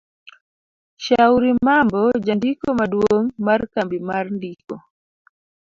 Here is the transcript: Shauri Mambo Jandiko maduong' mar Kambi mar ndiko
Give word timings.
Shauri 1.03 1.51
Mambo 1.67 2.01
Jandiko 2.25 2.67
maduong' 2.79 3.29
mar 3.45 3.61
Kambi 3.73 3.97
mar 4.09 4.25
ndiko 4.37 4.75